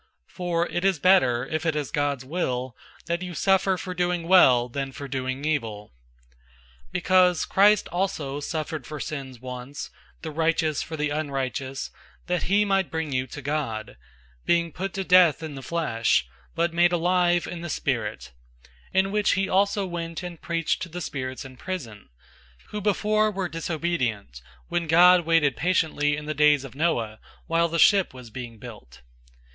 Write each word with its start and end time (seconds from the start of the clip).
003:017 0.29 0.33
For 0.35 0.67
it 0.69 0.83
is 0.85 0.97
better, 0.97 1.45
if 1.45 1.63
it 1.63 1.75
is 1.75 1.91
God's 1.91 2.25
will, 2.25 2.75
that 3.05 3.21
you 3.21 3.35
suffer 3.35 3.77
for 3.77 3.93
doing 3.93 4.27
well 4.27 4.67
than 4.67 4.91
for 4.91 5.07
doing 5.07 5.45
evil. 5.45 5.93
003:018 6.87 6.91
Because 6.91 7.45
Christ 7.45 7.87
also 7.89 8.39
suffered 8.39 8.87
for 8.87 8.99
sins 8.99 9.39
once, 9.39 9.91
the 10.23 10.31
righteous 10.31 10.81
for 10.81 10.97
the 10.97 11.11
unrighteous, 11.11 11.91
that 12.25 12.41
he 12.49 12.65
might 12.65 12.89
bring 12.89 13.11
you 13.11 13.27
to 13.27 13.43
God; 13.43 13.95
being 14.43 14.71
put 14.71 14.95
to 14.95 15.03
death 15.03 15.43
in 15.43 15.53
the 15.53 15.61
flesh, 15.61 16.25
but 16.55 16.73
made 16.73 16.91
alive 16.91 17.45
in 17.45 17.61
the 17.61 17.69
spirit; 17.69 18.31
003:019 18.95 18.99
in 18.99 19.11
which 19.11 19.31
he 19.33 19.47
also 19.47 19.85
went 19.85 20.23
and 20.23 20.41
preached 20.41 20.81
to 20.81 20.89
the 20.89 20.99
spirits 21.01 21.45
in 21.45 21.55
prison, 21.57 22.09
003:020 22.63 22.69
who 22.71 22.81
before 22.81 23.29
were 23.29 23.47
disobedient, 23.47 24.41
when 24.67 24.87
God 24.87 25.27
waited 25.27 25.55
patiently 25.55 26.17
in 26.17 26.25
the 26.25 26.33
days 26.33 26.63
of 26.63 26.73
Noah, 26.73 27.19
while 27.45 27.67
the 27.67 27.79
ark 27.99 28.15
was 28.15 28.31
being 28.31 28.57
built. 28.57 29.01